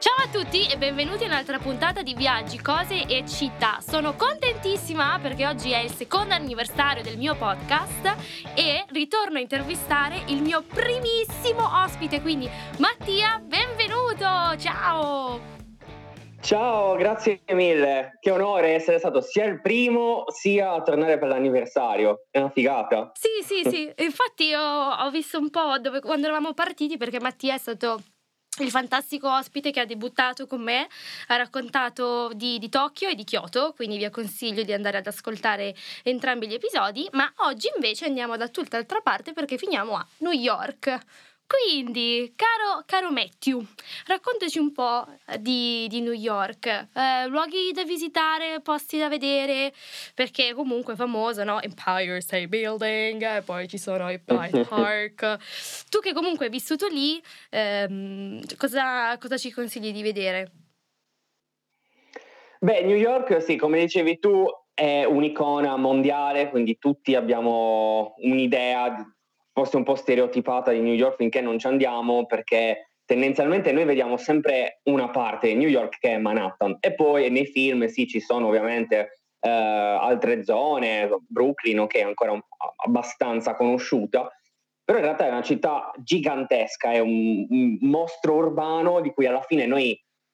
Ciao 0.00 0.24
a 0.24 0.28
tutti 0.32 0.66
e 0.66 0.78
benvenuti 0.78 1.24
a 1.24 1.26
un'altra 1.26 1.58
puntata 1.58 2.00
di 2.00 2.14
Viaggi, 2.14 2.58
Cose 2.58 3.04
e 3.06 3.22
Città. 3.26 3.80
Sono 3.86 4.14
contentissima 4.14 5.18
perché 5.20 5.46
oggi 5.46 5.72
è 5.72 5.80
il 5.80 5.90
secondo 5.90 6.32
anniversario 6.32 7.02
del 7.02 7.18
mio 7.18 7.36
podcast 7.36 8.16
e 8.54 8.86
ritorno 8.92 9.36
a 9.36 9.40
intervistare 9.40 10.22
il 10.28 10.40
mio 10.40 10.62
primissimo 10.62 11.82
ospite, 11.84 12.22
quindi 12.22 12.48
Mattia, 12.78 13.42
benvenuto! 13.44 14.56
Ciao! 14.56 15.38
Ciao, 16.40 16.96
grazie 16.96 17.42
mille. 17.52 18.16
Che 18.20 18.30
onore 18.30 18.72
essere 18.72 18.98
stato 18.98 19.20
sia 19.20 19.44
il 19.44 19.60
primo 19.60 20.24
sia 20.28 20.72
a 20.72 20.82
tornare 20.82 21.18
per 21.18 21.28
l'anniversario. 21.28 22.24
È 22.30 22.38
una 22.38 22.48
figata. 22.48 23.10
Sì, 23.12 23.44
sì, 23.44 23.68
sì. 23.68 23.92
Infatti 23.98 24.44
io 24.44 24.62
ho 24.62 25.10
visto 25.10 25.38
un 25.38 25.50
po' 25.50 25.78
dove, 25.78 26.00
quando 26.00 26.24
eravamo 26.24 26.54
partiti 26.54 26.96
perché 26.96 27.20
Mattia 27.20 27.52
è 27.52 27.58
stato 27.58 28.00
il 28.58 28.70
fantastico 28.70 29.32
ospite 29.32 29.70
che 29.70 29.80
ha 29.80 29.84
debuttato 29.84 30.46
con 30.46 30.60
me, 30.60 30.88
ha 31.28 31.36
raccontato 31.36 32.32
di, 32.34 32.58
di, 32.58 32.68
Tokyo 32.68 33.08
e 33.08 33.14
di 33.14 33.24
Kyoto, 33.24 33.72
quindi 33.74 33.96
vi 33.96 34.10
consiglio 34.10 34.64
di 34.64 34.72
andare 34.72 34.98
ad 34.98 35.06
ascoltare 35.06 35.74
entrambi 36.02 36.48
gli 36.48 36.54
episodi, 36.54 37.08
ma 37.12 37.32
oggi 37.36 37.70
invece 37.74 38.06
andiamo 38.06 38.36
da 38.36 38.48
tutt'altra 38.48 39.00
parte 39.00 39.32
perché 39.32 39.56
finiamo 39.56 39.94
a 39.94 40.06
New 40.18 40.32
York. 40.32 40.98
Quindi, 41.50 42.32
caro, 42.36 42.84
caro 42.86 43.10
Matthew, 43.10 43.60
raccontaci 44.06 44.60
un 44.60 44.70
po' 44.70 45.04
di, 45.40 45.88
di 45.88 46.00
New 46.00 46.12
York, 46.12 46.66
eh, 46.66 47.26
luoghi 47.26 47.72
da 47.72 47.82
visitare, 47.82 48.60
posti 48.60 48.98
da 48.98 49.08
vedere, 49.08 49.72
perché 50.14 50.54
comunque 50.54 50.92
è 50.92 50.96
famoso, 50.96 51.42
no? 51.42 51.60
Empire 51.60 52.20
State 52.20 52.46
Building, 52.46 53.38
e 53.38 53.42
poi 53.42 53.66
ci 53.66 53.78
sono 53.78 54.08
i 54.12 54.20
Pride 54.20 54.60
Park. 54.68 55.38
tu 55.88 55.98
che 55.98 56.12
comunque 56.12 56.44
hai 56.44 56.52
vissuto 56.52 56.86
lì, 56.86 57.20
ehm, 57.50 58.42
cosa, 58.56 59.18
cosa 59.18 59.36
ci 59.36 59.50
consigli 59.50 59.90
di 59.90 60.02
vedere? 60.02 60.52
Beh, 62.60 62.82
New 62.82 62.96
York, 62.96 63.42
sì, 63.42 63.56
come 63.56 63.80
dicevi 63.80 64.20
tu, 64.20 64.46
è 64.72 65.02
un'icona 65.04 65.76
mondiale, 65.76 66.48
quindi 66.48 66.78
tutti 66.78 67.16
abbiamo 67.16 68.14
un'idea 68.18 69.04
forse 69.60 69.76
un 69.76 69.82
po' 69.82 69.94
stereotipata 69.94 70.70
di 70.70 70.80
New 70.80 70.94
York 70.94 71.16
finché 71.16 71.42
non 71.42 71.58
ci 71.58 71.66
andiamo 71.66 72.24
perché 72.24 72.92
tendenzialmente 73.04 73.72
noi 73.72 73.84
vediamo 73.84 74.16
sempre 74.16 74.80
una 74.84 75.10
parte 75.10 75.48
di 75.48 75.54
New 75.54 75.68
York 75.68 75.98
che 75.98 76.14
è 76.14 76.18
Manhattan 76.18 76.78
e 76.80 76.94
poi 76.94 77.30
nei 77.30 77.44
film 77.44 77.86
sì 77.86 78.06
ci 78.06 78.20
sono 78.20 78.46
ovviamente 78.46 79.20
eh, 79.40 79.50
altre 79.50 80.44
zone, 80.44 81.10
Brooklyn 81.28 81.86
che 81.88 81.98
è 81.98 82.04
ancora 82.04 82.32
un, 82.32 82.40
abbastanza 82.84 83.54
conosciuta, 83.54 84.30
però 84.82 84.96
in 84.96 85.04
realtà 85.04 85.26
è 85.26 85.30
una 85.30 85.42
città 85.42 85.92
gigantesca, 85.98 86.92
è 86.92 87.00
un, 87.00 87.46
un 87.50 87.78
mostro 87.82 88.36
urbano 88.36 89.00
di 89.02 89.10
cui 89.10 89.26
alla 89.26 89.42
fine 89.42 89.66
noi 89.66 89.90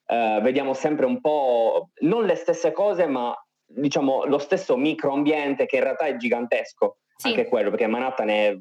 eh, 0.07 0.39
vediamo 0.41 0.73
sempre 0.73 1.07
un 1.07 1.21
po' 1.21 1.91
non 2.03 2.25
le 2.25 2.37
stesse 2.37 2.71
cose 2.71 3.07
ma 3.07 3.35
diciamo 3.65 4.25
lo 4.27 4.39
stesso 4.39 4.77
microambiente 4.77 5.67
che 5.67 5.77
in 5.77 5.83
realtà 5.83 6.05
è 6.05 6.17
gigantesco, 6.17 6.99
sì. 7.17 7.29
anche 7.29 7.49
quello 7.49 7.71
perché 7.71 7.89
Manhattan 7.89 8.29
è 8.29 8.57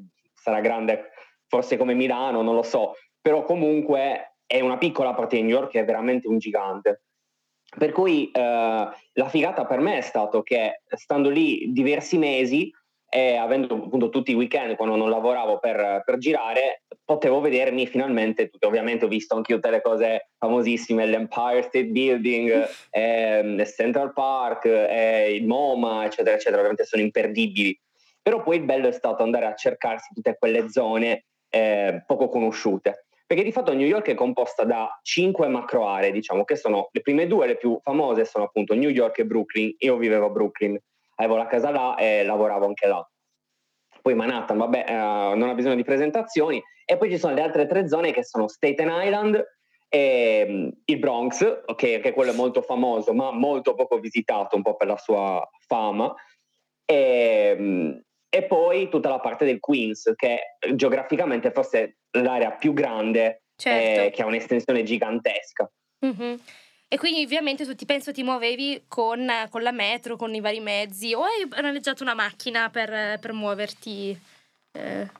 sarà 0.46 0.60
grande 0.60 1.10
forse 1.48 1.76
come 1.76 1.94
Milano, 1.94 2.42
non 2.42 2.54
lo 2.54 2.62
so, 2.62 2.94
però 3.20 3.42
comunque 3.42 4.36
è 4.46 4.60
una 4.60 4.78
piccola 4.78 5.12
parte 5.12 5.36
di 5.36 5.42
New 5.42 5.56
York 5.56 5.70
che 5.72 5.80
è 5.80 5.84
veramente 5.84 6.28
un 6.28 6.38
gigante. 6.38 7.02
Per 7.76 7.90
cui 7.90 8.30
eh, 8.30 8.40
la 8.40 9.28
figata 9.28 9.66
per 9.66 9.80
me 9.80 9.98
è 9.98 10.00
stato 10.00 10.42
che 10.42 10.82
stando 10.86 11.30
lì 11.30 11.72
diversi 11.72 12.16
mesi 12.16 12.70
e 13.08 13.36
avendo 13.36 13.74
appunto 13.74 14.08
tutti 14.08 14.30
i 14.30 14.34
weekend 14.34 14.76
quando 14.76 14.94
non 14.94 15.10
lavoravo 15.10 15.58
per, 15.58 16.02
per 16.04 16.18
girare, 16.18 16.84
potevo 17.04 17.40
vedermi 17.40 17.86
finalmente 17.88 18.48
tutte. 18.48 18.66
Ovviamente 18.66 19.04
ho 19.04 19.08
visto 19.08 19.34
anche 19.34 19.52
io 19.52 19.58
tutte 19.58 19.70
le 19.70 19.82
cose 19.82 20.30
famosissime, 20.38 21.06
l'Empire 21.06 21.62
State 21.62 21.86
Building, 21.86 22.68
eh, 22.90 23.72
Central 23.74 24.12
Park, 24.12 24.66
eh, 24.66 25.34
il 25.34 25.46
MoMA, 25.46 26.04
eccetera, 26.04 26.36
eccetera, 26.36 26.58
ovviamente 26.58 26.84
sono 26.84 27.02
imperdibili. 27.02 27.76
Però 28.26 28.42
poi 28.42 28.56
il 28.56 28.64
bello 28.64 28.88
è 28.88 28.92
stato 28.92 29.22
andare 29.22 29.46
a 29.46 29.54
cercarsi 29.54 30.12
tutte 30.12 30.34
quelle 30.36 30.68
zone 30.68 31.26
eh, 31.48 32.02
poco 32.04 32.28
conosciute. 32.28 33.06
Perché 33.24 33.44
di 33.44 33.52
fatto 33.52 33.72
New 33.72 33.86
York 33.86 34.08
è 34.08 34.14
composta 34.14 34.64
da 34.64 34.98
cinque 35.02 35.46
macro 35.46 35.86
aree, 35.86 36.10
diciamo, 36.10 36.42
che 36.42 36.56
sono 36.56 36.88
le 36.90 37.02
prime 37.02 37.28
due, 37.28 37.46
le 37.46 37.56
più 37.56 37.78
famose, 37.80 38.24
sono 38.24 38.46
appunto 38.46 38.74
New 38.74 38.88
York 38.88 39.18
e 39.18 39.26
Brooklyn. 39.26 39.72
Io 39.78 39.96
vivevo 39.96 40.26
a 40.26 40.30
Brooklyn, 40.30 40.76
avevo 41.16 41.36
la 41.36 41.46
casa 41.46 41.70
là 41.70 41.94
e 41.94 42.24
lavoravo 42.24 42.66
anche 42.66 42.88
là. 42.88 43.08
Poi 44.02 44.14
Manhattan, 44.14 44.58
vabbè, 44.58 44.84
eh, 44.88 44.92
non 45.36 45.48
ha 45.48 45.54
bisogno 45.54 45.76
di 45.76 45.84
presentazioni. 45.84 46.60
E 46.84 46.96
poi 46.96 47.08
ci 47.08 47.18
sono 47.18 47.32
le 47.32 47.42
altre 47.42 47.68
tre 47.68 47.86
zone 47.86 48.10
che 48.10 48.24
sono 48.24 48.48
Staten 48.48 48.90
Island, 48.90 49.40
e, 49.88 50.46
um, 50.48 50.72
il 50.84 50.98
Bronx, 50.98 51.62
okay, 51.64 52.00
che 52.00 52.12
quello 52.12 52.32
è 52.32 52.34
molto 52.34 52.60
famoso, 52.60 53.14
ma 53.14 53.30
molto 53.30 53.74
poco 53.74 54.00
visitato, 54.00 54.56
un 54.56 54.62
po' 54.62 54.74
per 54.74 54.88
la 54.88 54.96
sua 54.96 55.48
fama. 55.68 56.12
E, 56.84 57.54
um, 57.56 58.04
e 58.36 58.42
poi 58.44 58.90
tutta 58.90 59.08
la 59.08 59.18
parte 59.18 59.46
del 59.46 59.60
Queens, 59.60 60.12
che 60.14 60.56
geograficamente 60.74 61.50
forse 61.50 61.96
è 62.10 62.18
l'area 62.18 62.50
più 62.50 62.74
grande, 62.74 63.44
certo. 63.56 64.00
eh, 64.02 64.10
che 64.10 64.22
ha 64.22 64.26
un'estensione 64.26 64.82
gigantesca. 64.82 65.70
Mm-hmm. 66.04 66.34
E 66.88 66.98
quindi 66.98 67.24
ovviamente 67.24 67.64
tu 67.64 67.74
ti 67.74 67.86
penso 67.86 68.12
ti 68.12 68.22
muovevi 68.22 68.84
con, 68.86 69.26
con, 69.48 69.62
la 69.62 69.72
metro, 69.72 70.16
con 70.16 70.34
i 70.34 70.40
vari 70.40 70.60
mezzi, 70.60 71.14
o 71.14 71.22
hai 71.22 71.48
noleggiato 71.62 72.02
una 72.02 72.14
macchina 72.14 72.68
per, 72.68 73.18
per 73.18 73.32
muoverti 73.32 74.16
eh, 74.76 75.10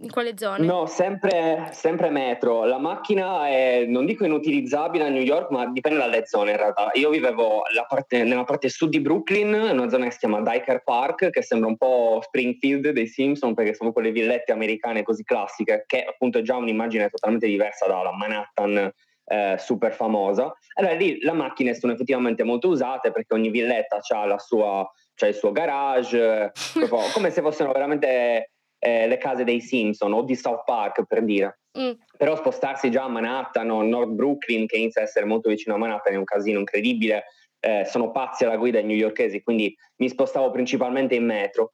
in 0.00 0.10
quale 0.10 0.36
zone? 0.36 0.64
No, 0.64 0.86
sempre, 0.86 1.68
sempre, 1.72 2.10
metro. 2.10 2.64
La 2.64 2.78
macchina 2.78 3.48
è, 3.48 3.84
non 3.86 4.06
dico 4.06 4.24
inutilizzabile 4.24 5.04
a 5.04 5.08
New 5.08 5.22
York, 5.22 5.50
ma 5.50 5.66
dipende 5.70 5.98
dalle 5.98 6.26
zone 6.26 6.52
in 6.52 6.56
realtà. 6.56 6.90
Io 6.94 7.10
vivevo 7.10 7.62
parte, 7.86 8.22
nella 8.24 8.44
parte 8.44 8.68
sud 8.68 8.90
di 8.90 9.00
Brooklyn, 9.00 9.48
in 9.48 9.78
una 9.78 9.88
zona 9.88 10.06
che 10.06 10.12
si 10.12 10.18
chiama 10.18 10.40
Diker 10.40 10.82
Park, 10.82 11.30
che 11.30 11.42
sembra 11.42 11.68
un 11.68 11.76
po' 11.76 12.20
Springfield 12.22 12.90
dei 12.90 13.06
Simpson, 13.06 13.54
perché 13.54 13.74
sono 13.74 13.92
quelle 13.92 14.10
villette 14.10 14.52
americane 14.52 15.02
così 15.02 15.22
classiche, 15.22 15.84
che 15.86 16.04
appunto 16.04 16.38
è 16.38 16.42
già 16.42 16.56
un'immagine 16.56 17.08
totalmente 17.08 17.46
diversa 17.46 17.86
dalla 17.86 18.12
Manhattan 18.12 18.92
eh, 19.28 19.56
super 19.58 19.92
famosa. 19.92 20.52
Allora 20.74 20.94
lì 20.94 21.18
le 21.20 21.32
macchine 21.32 21.74
sono 21.74 21.92
effettivamente 21.92 22.42
molto 22.42 22.68
usate 22.68 23.10
perché 23.10 23.34
ogni 23.34 23.50
villetta 23.50 23.96
ha 23.96 24.38
sua, 24.38 24.90
il 25.26 25.34
suo 25.34 25.52
garage, 25.52 26.52
come 27.12 27.30
se 27.30 27.42
fossero 27.42 27.72
veramente 27.72 28.52
eh, 28.78 29.06
le 29.06 29.18
case 29.18 29.44
dei 29.44 29.60
Simpson 29.60 30.12
o 30.12 30.22
di 30.22 30.36
South 30.36 30.64
Park 30.64 31.04
per 31.06 31.22
dire. 31.24 31.60
Mm. 31.78 31.92
Però 32.16 32.36
spostarsi 32.36 32.90
già 32.90 33.04
a 33.04 33.08
Manhattan 33.08 33.70
o 33.70 33.82
North 33.82 34.10
Brooklyn, 34.10 34.66
che 34.66 34.76
inizia 34.76 35.02
a 35.02 35.04
essere 35.04 35.26
molto 35.26 35.48
vicino 35.48 35.74
a 35.74 35.78
Manhattan, 35.78 36.14
è 36.14 36.16
un 36.16 36.24
casino 36.24 36.58
incredibile. 36.58 37.24
Eh, 37.60 37.84
sono 37.86 38.10
pazzi 38.12 38.44
alla 38.44 38.56
guida 38.56 38.78
i 38.78 38.84
newyorkesi, 38.84 39.42
quindi 39.42 39.74
mi 39.96 40.08
spostavo 40.08 40.50
principalmente 40.50 41.14
in 41.14 41.24
metro. 41.24 41.72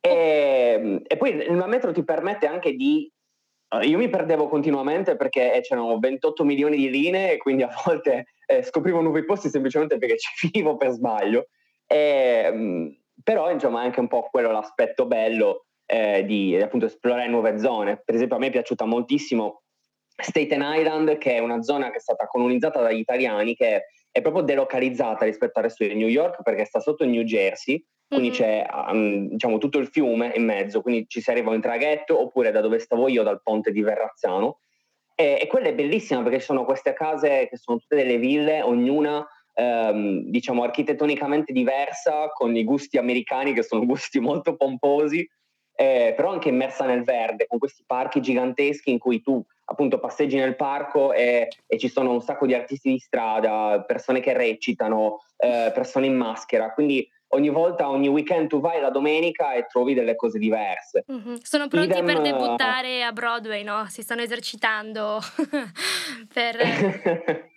E, 0.00 1.02
e 1.06 1.16
poi 1.16 1.30
il 1.30 1.64
metro 1.66 1.92
ti 1.92 2.02
permette 2.02 2.46
anche 2.46 2.72
di 2.72 3.10
eh, 3.72 3.86
io 3.86 3.98
mi 3.98 4.08
perdevo 4.08 4.48
continuamente 4.48 5.16
perché 5.16 5.60
c'erano 5.62 5.98
28 5.98 6.44
milioni 6.44 6.76
di 6.76 6.90
linee 6.90 7.32
e 7.32 7.36
quindi 7.36 7.62
a 7.62 7.70
volte 7.84 8.26
eh, 8.46 8.62
scoprivo 8.62 9.00
nuovi 9.00 9.24
posti 9.24 9.48
semplicemente 9.48 9.98
perché 9.98 10.18
ci 10.18 10.30
finivo 10.50 10.76
per 10.76 10.90
sbaglio. 10.90 11.46
E, 11.86 12.98
però 13.22 13.50
insomma 13.50 13.82
è 13.82 13.84
anche 13.84 14.00
un 14.00 14.08
po' 14.08 14.28
quello 14.30 14.50
l'aspetto 14.50 15.06
bello 15.06 15.66
eh, 15.90 16.24
di 16.24 16.56
appunto 16.56 16.86
esplorare 16.86 17.26
nuove 17.26 17.58
zone. 17.58 18.00
Per 18.04 18.14
esempio 18.14 18.36
a 18.36 18.38
me 18.38 18.46
è 18.46 18.50
piaciuta 18.50 18.84
moltissimo 18.84 19.62
Staten 20.16 20.62
Island, 20.62 21.18
che 21.18 21.34
è 21.34 21.38
una 21.40 21.62
zona 21.62 21.90
che 21.90 21.96
è 21.96 22.00
stata 22.00 22.26
colonizzata 22.26 22.80
dagli 22.80 22.98
italiani, 22.98 23.56
che 23.56 23.86
è 24.08 24.20
proprio 24.20 24.44
delocalizzata 24.44 25.24
rispetto 25.24 25.58
al 25.58 25.64
resto 25.64 25.84
di 25.84 25.94
New 25.94 26.06
York 26.06 26.42
perché 26.42 26.64
sta 26.64 26.78
sotto 26.78 27.04
New 27.04 27.22
Jersey, 27.22 27.84
quindi 28.06 28.28
mm-hmm. 28.28 28.36
c'è 28.36 28.66
um, 28.88 29.28
diciamo, 29.30 29.58
tutto 29.58 29.78
il 29.78 29.88
fiume 29.88 30.32
in 30.36 30.44
mezzo, 30.44 30.80
quindi 30.80 31.06
ci 31.08 31.20
si 31.20 31.30
arriva 31.30 31.52
in 31.54 31.60
traghetto 31.60 32.20
oppure 32.20 32.52
da 32.52 32.60
dove 32.60 32.78
stavo 32.78 33.08
io, 33.08 33.24
dal 33.24 33.42
ponte 33.42 33.72
di 33.72 33.82
Verrazzano. 33.82 34.60
E, 35.16 35.38
e 35.42 35.46
quella 35.48 35.68
è 35.68 35.74
bellissima 35.74 36.22
perché 36.22 36.38
ci 36.38 36.44
sono 36.44 36.64
queste 36.64 36.92
case 36.92 37.48
che 37.48 37.56
sono 37.56 37.78
tutte 37.78 37.96
delle 37.96 38.18
ville, 38.18 38.62
ognuna 38.62 39.26
ehm, 39.54 40.22
diciamo 40.30 40.62
architettonicamente 40.62 41.52
diversa, 41.52 42.28
con 42.28 42.54
i 42.54 42.64
gusti 42.64 42.96
americani 42.96 43.52
che 43.52 43.62
sono 43.62 43.84
gusti 43.84 44.20
molto 44.20 44.54
pomposi, 44.56 45.28
eh, 45.80 46.12
però 46.14 46.30
anche 46.30 46.50
immersa 46.50 46.84
nel 46.84 47.04
verde, 47.04 47.46
con 47.46 47.58
questi 47.58 47.82
parchi 47.86 48.20
giganteschi 48.20 48.90
in 48.90 48.98
cui 48.98 49.22
tu 49.22 49.42
appunto 49.64 49.98
passeggi 49.98 50.36
nel 50.36 50.54
parco 50.54 51.14
e, 51.14 51.48
e 51.66 51.78
ci 51.78 51.88
sono 51.88 52.10
un 52.10 52.20
sacco 52.20 52.44
di 52.44 52.52
artisti 52.52 52.90
di 52.90 52.98
strada, 52.98 53.82
persone 53.86 54.20
che 54.20 54.34
recitano, 54.34 55.22
eh, 55.38 55.70
persone 55.72 56.04
in 56.04 56.16
maschera, 56.16 56.74
quindi 56.74 57.08
ogni 57.28 57.48
volta, 57.48 57.88
ogni 57.88 58.08
weekend 58.08 58.48
tu 58.48 58.60
vai 58.60 58.78
la 58.78 58.90
domenica 58.90 59.54
e 59.54 59.64
trovi 59.70 59.94
delle 59.94 60.16
cose 60.16 60.38
diverse. 60.38 61.06
Mm-hmm. 61.10 61.36
Sono 61.42 61.68
pronti 61.68 61.92
Idem, 61.92 62.04
per 62.04 62.20
debuttare 62.20 63.02
a 63.02 63.12
Broadway, 63.12 63.62
no? 63.62 63.86
Si 63.88 64.02
stanno 64.02 64.20
esercitando 64.20 65.18
per... 66.30 66.56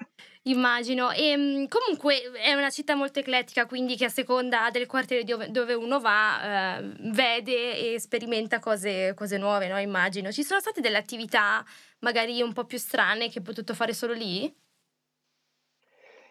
Immagino. 0.45 1.11
E 1.11 1.29
ehm, 1.29 1.67
comunque 1.67 2.31
è 2.33 2.53
una 2.53 2.69
città 2.69 2.95
molto 2.95 3.19
eclettica, 3.19 3.65
quindi 3.65 3.95
che 3.95 4.05
a 4.05 4.09
seconda 4.09 4.69
del 4.71 4.87
quartiere 4.87 5.23
dove, 5.23 5.73
uno 5.73 5.99
va 6.01 6.79
eh, 6.79 6.93
vede 7.11 7.93
e 7.93 7.99
sperimenta 7.99 8.59
cose, 8.59 9.13
cose 9.15 9.37
nuove, 9.37 9.67
no? 9.69 9.79
Immagino. 9.79 10.31
Ci 10.31 10.43
sono 10.43 10.59
state 10.59 10.81
delle 10.81 10.97
attività 10.97 11.63
magari 11.99 12.41
un 12.41 12.51
po' 12.51 12.65
più 12.65 12.77
strane 12.77 13.29
che 13.29 13.39
hai 13.39 13.43
potuto 13.43 13.73
fare 13.73 13.93
solo 13.93 14.11
lì? 14.13 14.53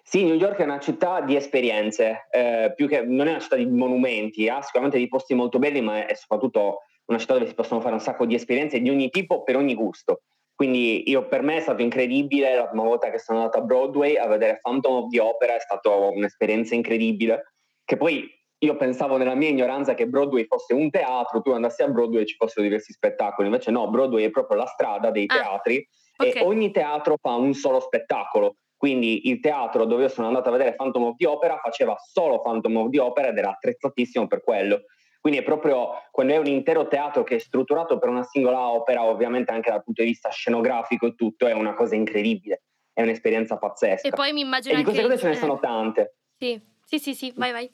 Sì, 0.05 0.25
New 0.25 0.35
York 0.35 0.59
è 0.59 0.65
una 0.65 0.81
città 0.81 1.21
di 1.23 1.37
esperienze, 1.37 2.27
eh, 2.31 2.73
più 2.75 2.89
che 2.89 3.03
non 3.03 3.29
è 3.29 3.31
una 3.31 3.41
città 3.41 3.57
di 3.57 3.67
monumenti, 3.67 4.49
ha 4.49 4.61
sicuramente 4.61 4.99
dei 4.99 5.09
posti 5.09 5.33
molto 5.35 5.59
belli, 5.59 5.81
ma 5.81 6.07
è 6.07 6.15
soprattutto 6.15 6.81
una 7.07 7.19
città 7.19 7.35
dove 7.35 7.47
si 7.47 7.55
possono 7.55 7.81
fare 7.81 7.95
un 7.95 8.01
sacco 8.01 8.27
di 8.27 8.35
esperienze 8.35 8.81
di 8.81 8.91
ogni 8.91 9.11
tipo 9.11 9.43
per 9.43 9.57
ogni 9.57 9.75
gusto. 9.75 10.23
Quindi 10.63 11.11
io, 11.11 11.27
per 11.27 11.43
me 11.43 11.57
è 11.57 11.61
stato 11.61 11.83
incredibile 11.83 12.55
la 12.55 12.69
prima 12.69 12.85
volta 12.85 13.11
che 13.11 13.19
sono 13.19 13.39
andato 13.39 13.59
a 13.59 13.63
Broadway 13.63 14.15
a 14.15 14.29
vedere 14.29 14.61
Phantom 14.63 14.93
of 14.93 15.09
the 15.09 15.19
Opera, 15.19 15.57
è 15.57 15.59
stata 15.59 15.91
un'esperienza 15.91 16.77
incredibile, 16.77 17.55
che 17.85 17.97
poi 17.97 18.31
io 18.59 18.77
pensavo 18.77 19.17
nella 19.17 19.35
mia 19.35 19.49
ignoranza 19.49 19.95
che 19.95 20.07
Broadway 20.07 20.47
fosse 20.47 20.73
un 20.73 20.89
teatro, 20.89 21.41
tu 21.41 21.51
andassi 21.51 21.83
a 21.83 21.89
Broadway 21.89 22.23
e 22.23 22.27
ci 22.27 22.37
fossero 22.37 22.63
diversi 22.63 22.93
spettacoli, 22.93 23.49
invece 23.49 23.73
no, 23.73 23.91
Broadway 23.91 24.27
è 24.27 24.31
proprio 24.31 24.59
la 24.59 24.67
strada 24.67 25.11
dei 25.11 25.25
ah, 25.27 25.35
teatri 25.35 25.85
ah, 26.19 26.27
okay. 26.27 26.41
e 26.41 26.45
ogni 26.45 26.71
teatro 26.71 27.17
fa 27.21 27.35
un 27.35 27.55
solo 27.55 27.81
spettacolo. 27.81 28.55
Quindi 28.77 29.31
il 29.31 29.41
teatro 29.41 29.85
dove 29.85 30.03
io 30.03 30.09
sono 30.09 30.29
andato 30.29 30.49
a 30.49 30.53
vedere 30.53 30.77
Phantom 30.77 31.03
of 31.03 31.17
the 31.17 31.27
Opera 31.27 31.59
faceva 31.61 31.97
solo 31.99 32.41
Phantom 32.41 32.77
of 32.77 32.91
the 32.91 33.01
Opera 33.01 33.27
ed 33.27 33.37
era 33.37 33.51
attrezzatissimo 33.51 34.29
per 34.29 34.45
quello. 34.45 34.83
Quindi 35.23 35.39
è 35.39 35.45
proprio 35.45 35.91
quando 36.11 36.33
è 36.33 36.37
un 36.37 36.47
intero 36.47 36.89
teatro 36.89 37.23
che 37.23 37.37
è 37.37 37.39
strutturato 37.39 37.97
per 37.97 38.09
una 38.09 38.25
singola 38.25 38.69
opera, 38.73 39.05
ovviamente 39.05 39.53
anche 39.53 39.71
dal 39.71 39.85
punto 39.85 40.03
di 40.03 40.09
vista 40.09 40.31
scenografico 40.31 41.07
e 41.07 41.15
tutto, 41.15 41.47
è 41.47 41.53
una 41.53 41.75
cosa 41.75 41.95
incredibile, 41.95 42.65
è 42.93 43.03
un'esperienza 43.03 43.57
pazzesca. 43.57 44.09
E 44.09 44.11
poi 44.11 44.33
mi 44.33 44.41
immagino 44.41 44.75
e 44.75 44.79
di 44.79 44.83
queste 44.83 45.03
cose 45.03 45.19
ce 45.19 45.29
ne 45.29 45.37
sono 45.37 45.61
tante. 45.61 46.17
Sì, 46.37 46.61
sì, 46.85 46.99
sì, 46.99 47.15
sì, 47.15 47.33
vai, 47.37 47.53
vai. 47.53 47.71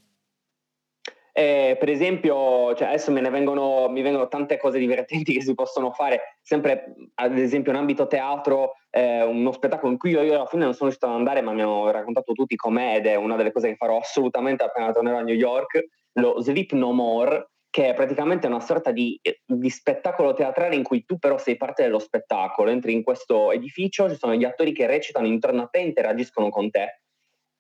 Eh, 1.32 1.78
per 1.78 1.88
esempio, 1.88 2.74
cioè 2.74 2.88
adesso 2.88 3.10
me 3.12 3.22
ne 3.22 3.30
vengono, 3.30 3.88
mi 3.88 4.02
vengono 4.02 4.28
tante 4.28 4.58
cose 4.58 4.78
divertenti 4.78 5.32
che 5.32 5.40
si 5.40 5.54
possono 5.54 5.90
fare, 5.90 6.36
sempre 6.42 6.96
ad 7.14 7.38
esempio 7.38 7.72
in 7.72 7.78
ambito 7.78 8.06
teatro, 8.08 8.74
eh, 8.90 9.22
uno 9.22 9.52
spettacolo 9.52 9.90
in 9.90 9.96
cui 9.96 10.10
io, 10.10 10.20
io, 10.20 10.34
alla 10.34 10.44
fine 10.44 10.64
non 10.64 10.74
sono 10.74 10.90
riuscito 10.90 11.06
ad 11.06 11.16
andare, 11.16 11.40
ma 11.40 11.52
mi 11.52 11.62
hanno 11.62 11.90
raccontato 11.90 12.34
tutti 12.34 12.56
com'è 12.56 12.96
ed 12.96 13.06
è 13.06 13.14
una 13.14 13.36
delle 13.36 13.52
cose 13.52 13.68
che 13.68 13.76
farò 13.76 13.96
assolutamente 13.96 14.64
appena 14.64 14.92
tornerò 14.92 15.16
a 15.16 15.22
New 15.22 15.34
York, 15.34 15.86
lo 16.14 16.40
Sleep 16.40 16.72
No 16.72 16.92
More, 16.92 17.50
che 17.70 17.90
è 17.90 17.94
praticamente 17.94 18.46
una 18.46 18.60
sorta 18.60 18.90
di, 18.90 19.20
di, 19.44 19.70
spettacolo 19.70 20.32
teatrale 20.32 20.74
in 20.74 20.82
cui 20.82 21.04
tu 21.04 21.18
però 21.18 21.38
sei 21.38 21.56
parte 21.56 21.82
dello 21.82 21.98
spettacolo, 21.98 22.70
entri 22.70 22.92
in 22.92 23.02
questo 23.02 23.52
edificio, 23.52 24.08
ci 24.08 24.16
sono 24.16 24.34
gli 24.34 24.44
attori 24.44 24.72
che 24.72 24.86
recitano 24.86 25.26
intorno 25.26 25.62
a 25.62 25.66
te, 25.66 25.80
interagiscono 25.80 26.48
con 26.48 26.70
te 26.70 27.00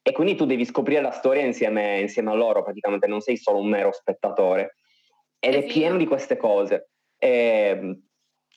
e 0.08 0.12
quindi 0.12 0.36
tu 0.36 0.46
devi 0.46 0.64
scoprire 0.64 1.02
la 1.02 1.10
storia 1.10 1.44
insieme, 1.44 2.00
insieme 2.00 2.30
a 2.30 2.34
loro, 2.34 2.62
praticamente 2.62 3.06
non 3.06 3.20
sei 3.20 3.36
solo 3.36 3.58
un 3.58 3.68
mero 3.68 3.92
spettatore. 3.92 4.76
Ed 5.38 5.52
è, 5.52 5.58
è 5.58 5.66
pieno 5.66 5.98
di 5.98 6.06
queste 6.06 6.38
cose. 6.38 6.88
E, 7.18 7.28
ehm, 7.28 8.02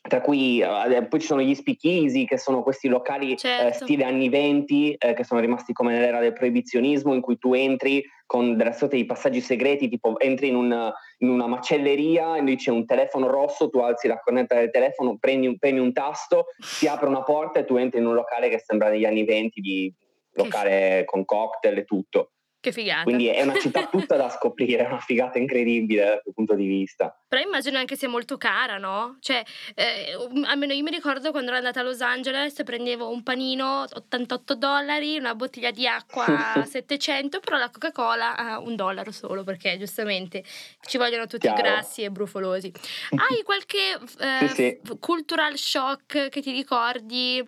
tra 0.00 0.20
cui 0.20 0.60
eh, 0.60 1.06
poi 1.06 1.20
ci 1.20 1.26
sono 1.26 1.42
gli 1.42 1.54
speakeasy 1.54 2.24
che 2.24 2.38
sono 2.38 2.62
questi 2.62 2.88
locali 2.88 3.32
eh, 3.32 3.36
certo. 3.36 3.66
eh, 3.66 3.72
stile 3.72 4.04
anni 4.04 4.28
20 4.28 4.94
eh, 4.94 5.12
che 5.12 5.24
sono 5.24 5.40
rimasti 5.40 5.72
come 5.72 5.92
nell'era 5.92 6.20
del 6.20 6.32
proibizionismo 6.32 7.14
in 7.14 7.20
cui 7.20 7.38
tu 7.38 7.52
entri 7.54 8.02
con 8.32 8.56
di 8.88 9.04
passaggi 9.04 9.42
segreti 9.42 9.90
tipo 9.90 10.18
entri 10.18 10.48
in, 10.48 10.54
un, 10.54 10.90
in 11.18 11.28
una 11.28 11.46
macelleria 11.46 12.38
e 12.38 12.40
lì 12.40 12.56
c'è 12.56 12.70
un 12.70 12.86
telefono 12.86 13.26
rosso 13.26 13.68
tu 13.68 13.80
alzi 13.80 14.08
la 14.08 14.18
cornetta 14.18 14.54
del 14.54 14.70
telefono 14.70 15.18
prendi, 15.18 15.58
premi 15.58 15.80
un 15.80 15.92
tasto 15.92 16.46
si 16.58 16.86
apre 16.86 17.08
una 17.08 17.22
porta 17.24 17.60
e 17.60 17.66
tu 17.66 17.76
entri 17.76 18.00
in 18.00 18.06
un 18.06 18.14
locale 18.14 18.48
che 18.48 18.58
sembra 18.58 18.88
degli 18.88 19.04
anni 19.04 19.26
20 19.26 19.60
di 19.60 19.94
locale 20.36 21.02
con 21.04 21.26
cocktail 21.26 21.76
e 21.76 21.84
tutto. 21.84 22.30
Che 22.62 22.70
figata. 22.70 23.02
Quindi 23.02 23.26
è 23.26 23.42
una 23.42 23.58
città 23.58 23.88
tutta 23.90 24.14
da 24.14 24.28
scoprire, 24.30 24.84
è 24.84 24.86
una 24.86 25.00
figata 25.00 25.36
incredibile 25.36 26.04
dal 26.04 26.22
tuo 26.22 26.32
punto 26.32 26.54
di 26.54 26.64
vista. 26.68 27.12
Però 27.26 27.42
immagino 27.42 27.76
anche 27.76 27.96
sia 27.96 28.08
molto 28.08 28.36
cara, 28.36 28.78
no? 28.78 29.16
Cioè, 29.18 29.42
eh, 29.74 30.16
almeno 30.44 30.72
io 30.72 30.84
mi 30.84 30.92
ricordo 30.92 31.32
quando 31.32 31.48
ero 31.48 31.58
andata 31.58 31.80
a 31.80 31.82
Los 31.82 32.00
Angeles 32.00 32.62
prendevo 32.62 33.10
un 33.10 33.24
panino 33.24 33.84
88 33.92 34.54
dollari, 34.54 35.18
una 35.18 35.34
bottiglia 35.34 35.72
di 35.72 35.88
acqua 35.88 36.24
700, 36.64 37.40
però 37.40 37.56
la 37.56 37.68
Coca-Cola 37.68 38.36
a 38.36 38.60
un 38.60 38.76
dollaro 38.76 39.10
solo, 39.10 39.42
perché 39.42 39.76
giustamente 39.76 40.44
ci 40.86 40.98
vogliono 40.98 41.26
tutti 41.26 41.48
Chiaro. 41.48 41.62
grassi 41.62 42.02
e 42.02 42.10
brufolosi. 42.12 42.70
Hai 43.10 43.42
qualche 43.42 43.98
eh, 44.20 44.48
sì, 44.50 44.54
sì. 44.54 44.98
cultural 45.00 45.56
shock 45.56 46.28
che 46.28 46.40
ti 46.40 46.52
ricordi 46.52 47.44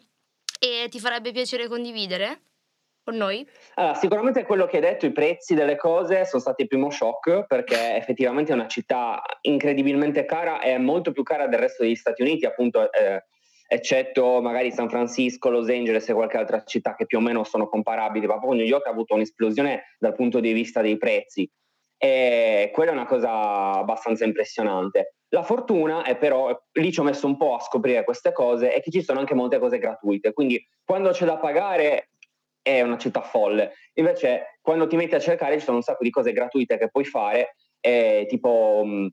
e 0.58 0.88
ti 0.88 0.98
farebbe 0.98 1.30
piacere 1.30 1.68
condividere? 1.68 2.40
Con 3.04 3.16
noi? 3.16 3.46
Allora, 3.74 3.94
sicuramente 3.94 4.44
quello 4.44 4.66
che 4.66 4.76
hai 4.76 4.82
detto, 4.82 5.06
i 5.06 5.12
prezzi 5.12 5.54
delle 5.54 5.76
cose 5.76 6.24
sono 6.24 6.40
stati 6.40 6.62
il 6.62 6.68
primo 6.68 6.90
shock 6.90 7.46
perché 7.46 7.76
effettivamente 7.96 8.52
è 8.52 8.54
una 8.54 8.66
città 8.66 9.22
incredibilmente 9.42 10.24
cara 10.24 10.60
e 10.60 10.78
molto 10.78 11.12
più 11.12 11.22
cara 11.22 11.46
del 11.46 11.60
resto 11.60 11.82
degli 11.82 11.94
Stati 11.94 12.22
Uniti, 12.22 12.46
appunto, 12.46 12.90
eh, 12.90 13.24
eccetto 13.68 14.40
magari 14.40 14.72
San 14.72 14.88
Francisco, 14.88 15.50
Los 15.50 15.68
Angeles 15.68 16.08
e 16.08 16.14
qualche 16.14 16.38
altra 16.38 16.64
città 16.64 16.94
che 16.94 17.06
più 17.06 17.18
o 17.18 17.20
meno 17.20 17.44
sono 17.44 17.68
comparabili, 17.68 18.26
ma 18.26 18.38
proprio 18.38 18.58
New 18.60 18.66
York 18.66 18.86
ha 18.86 18.90
avuto 18.90 19.14
un'esplosione 19.14 19.96
dal 19.98 20.14
punto 20.14 20.40
di 20.40 20.52
vista 20.52 20.80
dei 20.80 20.96
prezzi 20.96 21.48
e 21.96 22.70
quella 22.72 22.90
è 22.90 22.94
una 22.94 23.06
cosa 23.06 23.78
abbastanza 23.78 24.24
impressionante. 24.24 25.14
La 25.28 25.42
fortuna 25.42 26.04
è 26.04 26.16
però, 26.16 26.54
lì 26.72 26.92
ci 26.92 27.00
ho 27.00 27.02
messo 27.02 27.26
un 27.26 27.36
po' 27.36 27.54
a 27.54 27.60
scoprire 27.60 28.04
queste 28.04 28.30
cose, 28.32 28.72
è 28.72 28.80
che 28.80 28.90
ci 28.90 29.02
sono 29.02 29.18
anche 29.18 29.34
molte 29.34 29.58
cose 29.58 29.78
gratuite, 29.78 30.32
quindi 30.32 30.62
quando 30.84 31.10
c'è 31.10 31.24
da 31.24 31.38
pagare 31.38 32.10
è 32.64 32.80
una 32.80 32.96
città 32.96 33.20
folle. 33.20 33.74
Invece, 33.94 34.58
quando 34.62 34.86
ti 34.86 34.96
metti 34.96 35.14
a 35.14 35.20
cercare, 35.20 35.58
ci 35.58 35.64
sono 35.64 35.76
un 35.76 35.82
sacco 35.82 36.02
di 36.02 36.10
cose 36.10 36.32
gratuite 36.32 36.78
che 36.78 36.88
puoi 36.88 37.04
fare, 37.04 37.56
eh, 37.78 38.24
tipo 38.26 38.82
mh, 38.82 38.88
mm, 38.88 39.06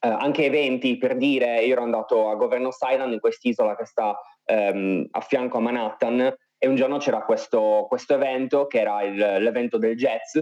eh, 0.00 0.08
anche 0.08 0.44
eventi. 0.44 0.96
Per 0.96 1.16
dire, 1.16 1.60
io 1.64 1.72
ero 1.72 1.82
andato 1.82 2.30
a 2.30 2.36
Governors 2.36 2.78
Island, 2.80 3.12
in 3.12 3.20
quest'isola 3.20 3.76
che 3.76 3.84
sta 3.84 4.16
ehm, 4.44 5.08
a 5.10 5.20
fianco 5.20 5.58
a 5.58 5.60
Manhattan, 5.60 6.32
e 6.56 6.68
un 6.68 6.76
giorno 6.76 6.98
c'era 6.98 7.22
questo, 7.22 7.86
questo 7.88 8.14
evento 8.14 8.68
che 8.68 8.78
era 8.78 9.02
il, 9.02 9.16
l'evento 9.16 9.76
del 9.76 9.96
jazz. 9.96 10.38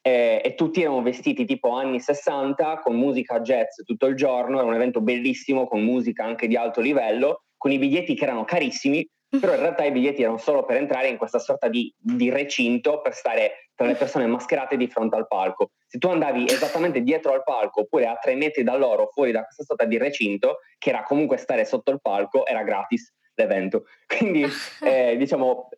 E 0.00 0.54
tutti 0.56 0.80
erano 0.80 1.02
vestiti 1.02 1.44
tipo 1.44 1.70
anni 1.70 2.00
60 2.00 2.78
con 2.78 2.96
musica 2.96 3.40
jazz 3.40 3.82
tutto 3.84 4.06
il 4.06 4.14
giorno, 4.14 4.56
era 4.56 4.66
un 4.66 4.72
evento 4.72 5.02
bellissimo 5.02 5.66
con 5.66 5.82
musica 5.82 6.24
anche 6.24 6.46
di 6.46 6.56
alto 6.56 6.80
livello, 6.80 7.42
con 7.58 7.72
i 7.72 7.78
biglietti 7.78 8.14
che 8.14 8.24
erano 8.24 8.44
carissimi, 8.44 9.06
però 9.28 9.52
in 9.54 9.60
realtà 9.60 9.84
i 9.84 9.92
biglietti 9.92 10.22
erano 10.22 10.38
solo 10.38 10.64
per 10.64 10.76
entrare 10.76 11.08
in 11.08 11.18
questa 11.18 11.38
sorta 11.38 11.68
di, 11.68 11.92
di, 11.96 12.30
recinto 12.30 13.00
per 13.00 13.14
stare 13.14 13.70
tra 13.74 13.86
le 13.86 13.94
persone 13.94 14.26
mascherate 14.26 14.76
di 14.76 14.88
fronte 14.88 15.16
al 15.16 15.26
palco. 15.26 15.72
Se 15.86 15.98
tu 15.98 16.08
andavi 16.08 16.46
esattamente 16.46 17.02
dietro 17.02 17.32
al 17.32 17.42
palco 17.42 17.80
oppure 17.80 18.06
a 18.06 18.16
tre 18.16 18.34
metri 18.34 18.62
da 18.62 18.76
loro 18.76 19.08
fuori 19.12 19.32
da 19.32 19.42
questa 19.42 19.64
sorta 19.64 19.84
di 19.84 19.98
recinto, 19.98 20.58
che 20.78 20.88
era 20.90 21.02
comunque 21.02 21.36
stare 21.36 21.64
sotto 21.64 21.90
il 21.90 22.00
palco, 22.00 22.46
era 22.46 22.62
gratis 22.62 23.12
l'evento. 23.34 23.84
Quindi 24.06 24.44
eh, 24.82 25.16
diciamo 25.16 25.68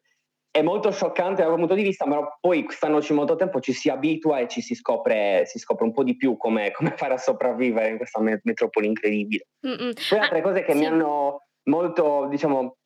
è 0.53 0.63
molto 0.63 0.91
scioccante 0.91 1.43
dal 1.43 1.55
punto 1.55 1.75
di 1.75 1.83
vista, 1.83 2.07
ma 2.07 2.37
poi 2.41 2.67
standoci 2.69 3.13
molto 3.13 3.37
tempo 3.37 3.61
ci 3.61 3.73
si 3.73 3.89
abitua 3.89 4.41
e 4.41 4.49
ci 4.49 4.61
si 4.61 4.75
scopre, 4.75 5.45
si 5.47 5.61
scopre 5.61 5.85
un 5.85 5.93
po' 5.93 6.03
di 6.03 6.17
più 6.17 6.37
come, 6.37 6.73
come 6.73 6.95
fare 6.97 7.15
a 7.15 7.19
sopravvivere 7.19 7.91
in 7.91 7.97
questa 7.97 8.21
metropoli 8.21 8.87
incredibile. 8.87 9.47
Mm-mm. 9.65 9.93
Poi 10.09 10.19
altre 10.19 10.39
ah, 10.41 10.43
cose 10.43 10.65
che 10.65 10.73
sì. 10.73 10.79
mi 10.79 10.87
hanno 10.87 11.47
molto, 11.69 12.27
diciamo, 12.29 12.79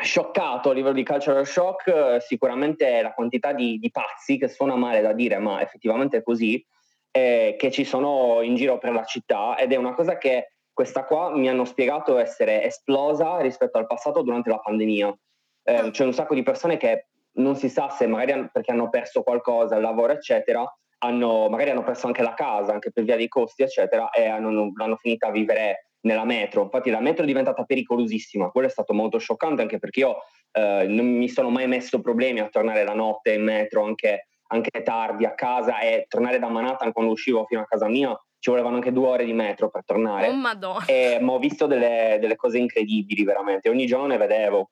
scioccato 0.00 0.70
a 0.70 0.72
livello 0.72 0.94
di 0.94 1.04
cultural 1.04 1.46
shock 1.46 1.88
eh, 1.88 2.20
sicuramente 2.20 3.02
la 3.02 3.12
quantità 3.12 3.52
di, 3.52 3.78
di, 3.78 3.90
pazzi, 3.90 4.38
che 4.38 4.48
suona 4.48 4.76
male 4.76 5.00
da 5.00 5.12
dire, 5.12 5.38
ma 5.38 5.60
effettivamente 5.60 6.18
è 6.18 6.22
così, 6.22 6.64
eh, 7.10 7.56
che 7.58 7.70
ci 7.70 7.84
sono 7.84 8.40
in 8.42 8.54
giro 8.54 8.78
per 8.78 8.92
la 8.92 9.04
città 9.04 9.56
ed 9.56 9.72
è 9.72 9.76
una 9.76 9.94
cosa 9.94 10.16
che 10.16 10.52
questa 10.72 11.04
qua 11.04 11.36
mi 11.36 11.48
hanno 11.48 11.64
spiegato 11.64 12.18
essere 12.18 12.62
esplosa 12.62 13.40
rispetto 13.40 13.78
al 13.78 13.86
passato 13.86 14.22
durante 14.22 14.50
la 14.50 14.60
pandemia. 14.60 15.18
Eh, 15.64 15.74
ah. 15.74 15.90
C'è 15.90 16.04
un 16.04 16.14
sacco 16.14 16.34
di 16.34 16.44
persone 16.44 16.76
che 16.76 17.08
non 17.32 17.56
si 17.56 17.68
sa 17.68 17.88
se 17.90 18.06
magari 18.06 18.48
perché 18.52 18.70
hanno 18.70 18.88
perso 18.88 19.22
qualcosa, 19.22 19.74
il 19.74 19.82
lavoro, 19.82 20.12
eccetera, 20.12 20.64
hanno, 20.98 21.48
magari 21.48 21.70
hanno 21.70 21.82
perso 21.82 22.06
anche 22.06 22.22
la 22.22 22.34
casa, 22.34 22.72
anche 22.72 22.92
per 22.92 23.02
via 23.02 23.16
dei 23.16 23.28
costi, 23.28 23.62
eccetera, 23.62 24.10
e 24.10 24.26
hanno, 24.26 24.72
hanno 24.76 24.96
finito 24.96 25.26
a 25.26 25.30
vivere 25.30 25.87
nella 26.02 26.24
metro. 26.24 26.62
Infatti 26.62 26.90
la 26.90 27.00
metro 27.00 27.24
è 27.24 27.26
diventata 27.26 27.64
pericolosissima, 27.64 28.50
quello 28.50 28.68
è 28.68 28.70
stato 28.70 28.92
molto 28.92 29.18
scioccante 29.18 29.62
anche 29.62 29.78
perché 29.78 30.00
io 30.00 30.16
eh, 30.52 30.86
non 30.88 31.06
mi 31.06 31.28
sono 31.28 31.50
mai 31.50 31.66
messo 31.66 32.00
problemi 32.00 32.40
a 32.40 32.48
tornare 32.48 32.84
la 32.84 32.94
notte 32.94 33.32
in 33.32 33.44
metro, 33.44 33.84
anche, 33.84 34.28
anche 34.48 34.82
tardi 34.82 35.24
a 35.24 35.34
casa 35.34 35.80
e 35.80 36.06
tornare 36.08 36.38
da 36.38 36.48
Manhattan 36.48 36.92
quando 36.92 37.12
uscivo 37.12 37.44
fino 37.46 37.60
a 37.60 37.66
casa 37.66 37.88
mia 37.88 38.18
ci 38.40 38.50
volevano 38.50 38.76
anche 38.76 38.92
due 38.92 39.08
ore 39.08 39.24
di 39.24 39.32
metro 39.32 39.68
per 39.68 39.84
tornare. 39.84 40.28
Oh 40.28 40.34
madonna! 40.34 40.84
E, 40.86 41.18
ma 41.20 41.32
ho 41.32 41.38
visto 41.38 41.66
delle, 41.66 42.18
delle 42.20 42.36
cose 42.36 42.58
incredibili 42.58 43.24
veramente, 43.24 43.68
ogni 43.68 43.86
giorno 43.86 44.06
ne 44.06 44.16
vedevo 44.16 44.70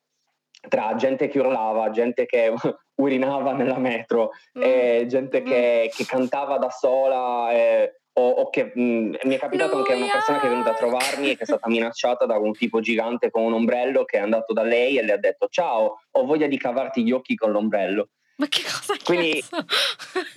tra 0.68 0.94
gente 0.96 1.28
che 1.28 1.38
urlava, 1.38 1.90
gente 1.90 2.26
che 2.26 2.52
urinava 2.96 3.52
nella 3.52 3.78
metro, 3.78 4.30
mm. 4.58 5.06
gente 5.06 5.40
mm. 5.40 5.44
Che, 5.44 5.92
che, 5.94 6.04
cantava 6.04 6.58
da 6.58 6.70
sola. 6.70 7.50
E, 7.52 8.00
o, 8.18 8.28
o 8.28 8.50
che 8.50 8.72
mh, 8.74 8.80
mm, 8.80 9.14
mi 9.24 9.34
è 9.34 9.38
capitato 9.38 9.72
Lui 9.72 9.80
anche 9.80 9.94
una 9.94 10.12
persona 10.12 10.40
che 10.40 10.46
è 10.46 10.50
venuta 10.50 10.70
a 10.70 10.74
trovarmi 10.74 11.30
e 11.30 11.36
che 11.36 11.42
è 11.42 11.46
stata 11.46 11.68
minacciata 11.68 12.26
da 12.26 12.38
un 12.38 12.52
tipo 12.52 12.80
gigante 12.80 13.30
con 13.30 13.42
un 13.42 13.52
ombrello 13.52 14.04
che 14.04 14.18
è 14.18 14.20
andato 14.20 14.52
da 14.52 14.62
lei 14.62 14.98
e 14.98 15.04
le 15.04 15.12
ha 15.12 15.18
detto 15.18 15.48
ciao, 15.48 16.00
ho 16.10 16.24
voglia 16.24 16.46
di 16.46 16.58
cavarti 16.58 17.02
gli 17.02 17.12
occhi 17.12 17.34
con 17.34 17.50
l'ombrello. 17.50 18.08
Ma 18.38 18.48
che 18.48 18.62
cosa 18.64 18.94
quindi, 19.02 19.42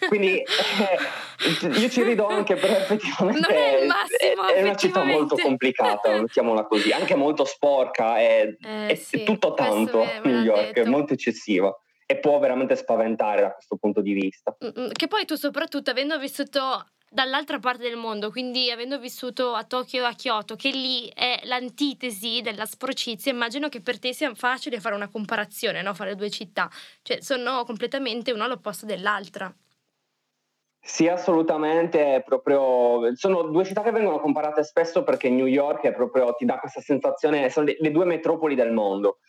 quindi 0.07 0.37
eh, 0.37 1.67
io 1.67 1.89
ci 1.89 2.01
rido 2.01 2.27
anche, 2.27 2.55
però 2.55 2.73
effettivamente 2.73 3.51
non 3.51 3.57
è, 3.57 3.85
massimo, 3.85 4.47
è, 4.47 4.53
è 4.53 4.61
una 4.61 4.75
città 4.75 5.03
molto 5.03 5.35
complicata, 5.35 6.17
mettiamola 6.17 6.63
così, 6.63 6.93
anche 6.93 7.15
molto 7.15 7.43
sporca, 7.43 8.17
è, 8.17 8.55
eh, 8.57 8.87
è, 8.87 8.95
sì, 8.95 9.23
tutto 9.25 9.53
tanto 9.53 10.05
New 10.23 10.43
York, 10.43 10.75
è 10.75 10.85
molto 10.85 11.11
eccessiva 11.11 11.77
e 12.05 12.17
può 12.19 12.39
veramente 12.39 12.77
spaventare 12.77 13.41
da 13.41 13.51
questo 13.51 13.75
punto 13.75 13.99
di 14.01 14.13
vista. 14.13 14.55
Che 14.57 15.07
poi 15.07 15.25
tu 15.25 15.35
soprattutto 15.35 15.91
avendo 15.91 16.17
vissuto 16.17 16.85
dall'altra 17.09 17.59
parte 17.59 17.83
del 17.83 17.97
mondo, 17.97 18.29
quindi 18.29 18.71
avendo 18.71 18.99
vissuto 18.99 19.53
a 19.53 19.63
Tokyo 19.63 20.03
e 20.03 20.05
a 20.05 20.13
Kyoto, 20.13 20.55
che 20.55 20.69
lì 20.69 21.11
è 21.13 21.41
l'antitesi 21.43 22.41
della 22.41 22.65
sporcizia, 22.65 23.31
immagino 23.31 23.69
che 23.69 23.81
per 23.81 23.99
te 23.99 24.13
sia 24.13 24.33
facile 24.35 24.79
fare 24.79 24.95
una 24.95 25.09
comparazione, 25.09 25.81
no? 25.81 25.93
fare 25.93 26.15
due 26.15 26.29
città, 26.29 26.69
cioè 27.01 27.21
sono 27.21 27.63
completamente 27.65 28.31
una 28.31 28.45
all'opposto 28.45 28.85
dell'altra. 28.85 29.53
Sì, 30.81 31.07
assolutamente, 31.07 32.23
proprio, 32.25 33.13
sono 33.15 33.43
due 33.43 33.65
città 33.65 33.81
che 33.83 33.91
vengono 33.91 34.19
comparate 34.19 34.63
spesso 34.63 35.03
perché 35.03 35.29
New 35.29 35.45
York 35.45 35.83
è 35.83 35.93
proprio, 35.93 36.33
ti 36.33 36.45
dà 36.45 36.57
questa 36.57 36.79
sensazione, 36.79 37.49
sono 37.49 37.65
le, 37.65 37.75
le 37.79 37.91
due 37.91 38.05
metropoli 38.05 38.55
del 38.55 38.71
mondo 38.71 39.19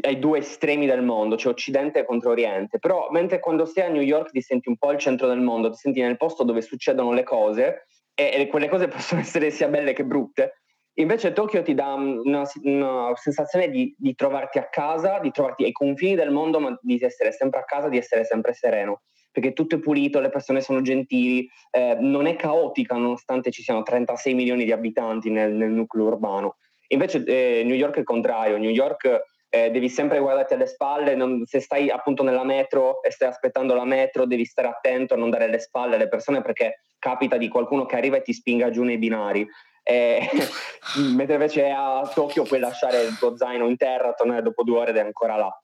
ai 0.00 0.18
due 0.18 0.38
estremi 0.38 0.86
del 0.86 1.02
mondo, 1.02 1.36
cioè 1.36 1.52
Occidente 1.52 2.04
contro 2.04 2.30
Oriente, 2.30 2.78
però 2.78 3.08
mentre 3.10 3.40
quando 3.40 3.64
sei 3.64 3.84
a 3.84 3.88
New 3.88 4.02
York 4.02 4.30
ti 4.30 4.40
senti 4.40 4.68
un 4.68 4.76
po' 4.76 4.92
il 4.92 4.98
centro 4.98 5.26
del 5.26 5.40
mondo, 5.40 5.70
ti 5.70 5.78
senti 5.78 6.00
nel 6.00 6.16
posto 6.16 6.44
dove 6.44 6.62
succedono 6.62 7.12
le 7.12 7.22
cose 7.22 7.86
e, 8.14 8.32
e 8.34 8.46
quelle 8.48 8.68
cose 8.68 8.88
possono 8.88 9.20
essere 9.20 9.50
sia 9.50 9.68
belle 9.68 9.92
che 9.92 10.04
brutte, 10.04 10.60
invece 10.98 11.32
Tokyo 11.32 11.62
ti 11.62 11.74
dà 11.74 11.94
una, 11.94 12.44
una 12.62 13.12
sensazione 13.14 13.70
di, 13.70 13.94
di, 13.96 14.14
trovarti 14.14 14.58
a 14.58 14.68
casa, 14.68 15.18
di 15.20 15.30
trovarti 15.30 15.64
ai 15.64 15.72
confini 15.72 16.14
del 16.14 16.30
mondo, 16.30 16.60
ma 16.60 16.76
di 16.80 16.98
essere 17.00 17.32
sempre 17.32 17.60
a 17.60 17.64
casa, 17.64 17.88
di 17.88 17.98
essere 17.98 18.24
sempre 18.24 18.52
sereno, 18.52 19.02
perché 19.30 19.52
tutto 19.52 19.76
è 19.76 19.78
pulito, 19.78 20.20
le 20.20 20.30
persone 20.30 20.60
sono 20.60 20.80
gentili, 20.80 21.48
eh, 21.70 21.96
non 22.00 22.26
è 22.26 22.36
caotica 22.36 22.96
nonostante 22.96 23.50
ci 23.50 23.62
siano 23.62 23.82
36 23.82 24.34
milioni 24.34 24.64
di 24.64 24.72
abitanti 24.72 25.30
nel, 25.30 25.52
nel 25.52 25.70
nucleo 25.70 26.06
urbano. 26.06 26.56
Invece 26.88 27.22
eh, 27.24 27.62
New 27.64 27.76
York 27.76 27.96
è 27.96 27.98
il 28.00 28.04
contrario, 28.04 28.56
New 28.56 28.70
York 28.70 29.22
eh, 29.50 29.70
devi 29.70 29.88
sempre 29.88 30.18
guardarti 30.18 30.54
alle 30.54 30.66
spalle, 30.66 31.14
non, 31.14 31.44
se 31.46 31.60
stai 31.60 31.88
appunto 31.88 32.22
nella 32.22 32.44
metro 32.44 33.02
e 33.02 33.10
stai 33.10 33.28
aspettando 33.28 33.74
la 33.74 33.84
metro 33.84 34.26
devi 34.26 34.44
stare 34.44 34.68
attento 34.68 35.14
a 35.14 35.16
non 35.16 35.30
dare 35.30 35.48
le 35.48 35.58
spalle 35.58 35.94
alle 35.94 36.08
persone 36.08 36.42
perché 36.42 36.82
capita 36.98 37.36
di 37.36 37.48
qualcuno 37.48 37.86
che 37.86 37.96
arriva 37.96 38.16
e 38.16 38.22
ti 38.22 38.32
spinga 38.32 38.70
giù 38.70 38.82
nei 38.82 38.98
binari. 38.98 39.46
Eh, 39.82 40.20
mentre 41.14 41.34
invece 41.34 41.70
a 41.70 42.10
Tokyo 42.12 42.42
puoi 42.42 42.60
lasciare 42.60 43.02
il 43.02 43.16
tuo 43.16 43.36
zaino 43.36 43.66
in 43.68 43.76
terra, 43.76 44.12
tornare 44.12 44.42
dopo 44.42 44.62
due 44.62 44.80
ore 44.80 44.90
ed 44.90 44.96
è 44.96 45.00
ancora 45.00 45.36
là. 45.36 45.62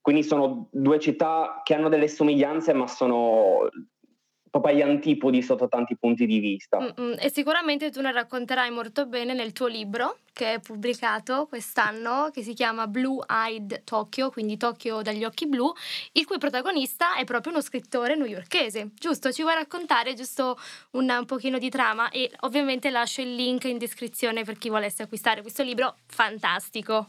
Quindi 0.00 0.22
sono 0.22 0.68
due 0.72 0.98
città 0.98 1.60
che 1.62 1.74
hanno 1.74 1.90
delle 1.90 2.08
somiglianze 2.08 2.72
ma 2.72 2.86
sono 2.86 3.68
proprio 4.50 4.74
agli 4.74 4.82
antipodi 4.82 5.42
sotto 5.42 5.68
tanti 5.68 5.96
punti 5.96 6.26
di 6.26 6.38
vista. 6.40 6.78
Mm-mm. 6.78 7.16
E 7.18 7.30
sicuramente 7.30 7.90
tu 7.90 8.00
ne 8.00 8.12
racconterai 8.12 8.70
molto 8.70 9.06
bene 9.06 9.32
nel 9.32 9.52
tuo 9.52 9.68
libro 9.68 10.18
che 10.32 10.54
è 10.54 10.60
pubblicato 10.60 11.46
quest'anno, 11.46 12.30
che 12.32 12.42
si 12.42 12.54
chiama 12.54 12.86
Blue 12.86 13.24
Eyed 13.28 13.84
Tokyo, 13.84 14.30
quindi 14.30 14.56
Tokyo 14.56 15.02
dagli 15.02 15.24
occhi 15.24 15.46
blu, 15.46 15.72
il 16.12 16.24
cui 16.24 16.38
protagonista 16.38 17.16
è 17.16 17.24
proprio 17.24 17.52
uno 17.52 17.60
scrittore 17.60 18.16
newyorkese. 18.16 18.90
Giusto? 18.94 19.32
Ci 19.32 19.42
vuoi 19.42 19.54
raccontare 19.54 20.14
giusto 20.14 20.58
un, 20.92 21.10
un 21.10 21.26
pochino 21.26 21.58
di 21.58 21.68
trama? 21.68 22.08
E 22.10 22.30
ovviamente 22.40 22.90
lascio 22.90 23.20
il 23.20 23.34
link 23.34 23.64
in 23.64 23.78
descrizione 23.78 24.44
per 24.44 24.56
chi 24.56 24.68
volesse 24.68 25.02
acquistare 25.02 25.42
questo 25.42 25.62
libro 25.62 25.96
fantastico. 26.06 27.08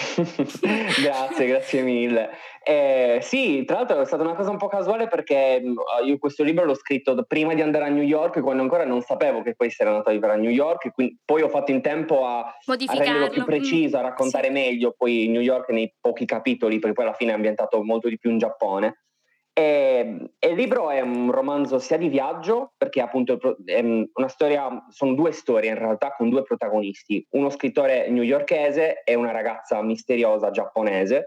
grazie, 1.02 1.46
grazie 1.46 1.82
mille. 1.82 2.30
Eh, 2.62 3.18
sì, 3.22 3.64
tra 3.64 3.76
l'altro 3.76 4.00
è 4.00 4.04
stata 4.04 4.22
una 4.22 4.34
cosa 4.34 4.50
un 4.50 4.58
po' 4.58 4.68
casuale 4.68 5.08
perché 5.08 5.60
mm, 5.62 5.76
io 6.04 6.18
questo 6.18 6.42
libro 6.42 6.64
l'ho 6.64 6.74
scritto 6.74 7.24
prima 7.26 7.54
di 7.54 7.62
andare 7.62 7.84
a 7.86 7.88
New 7.88 8.02
York, 8.02 8.40
quando 8.40 8.62
ancora 8.62 8.84
non 8.84 9.00
sapevo 9.02 9.42
che 9.42 9.54
poi 9.54 9.70
sarei 9.70 9.92
andato 9.92 10.10
a 10.10 10.12
vivere 10.12 10.34
a 10.34 10.36
New 10.36 10.50
York, 10.50 10.92
quindi 10.92 11.18
poi 11.24 11.42
ho 11.42 11.48
fatto 11.48 11.70
in 11.70 11.80
tempo 11.80 12.26
a, 12.26 12.40
a 12.40 12.94
renderlo 12.94 13.30
più 13.30 13.44
preciso, 13.44 13.96
a 13.96 14.00
mm, 14.00 14.04
raccontare 14.04 14.46
sì. 14.46 14.52
meglio 14.52 14.94
poi 14.96 15.28
New 15.28 15.40
York 15.40 15.70
nei 15.70 15.94
pochi 16.00 16.24
capitoli, 16.24 16.78
perché 16.78 16.94
poi 16.94 17.04
alla 17.04 17.14
fine 17.14 17.32
è 17.32 17.34
ambientato 17.34 17.82
molto 17.82 18.08
di 18.08 18.18
più 18.18 18.30
in 18.30 18.38
Giappone. 18.38 19.04
E, 19.52 20.30
e, 20.38 20.48
il 20.48 20.54
libro 20.54 20.90
è 20.90 21.00
un 21.00 21.30
romanzo 21.30 21.78
sia 21.78 21.96
di 21.96 22.08
viaggio, 22.08 22.72
perché 22.76 23.00
appunto 23.00 23.38
una 24.14 24.28
storia, 24.28 24.86
sono 24.90 25.14
due 25.14 25.32
storie 25.32 25.70
in 25.70 25.78
realtà 25.78 26.14
con 26.16 26.30
due 26.30 26.42
protagonisti, 26.42 27.26
uno 27.30 27.50
scrittore 27.50 28.08
newyorkese 28.08 29.02
e 29.02 29.14
una 29.14 29.32
ragazza 29.32 29.82
misteriosa 29.82 30.50
giapponese. 30.50 31.26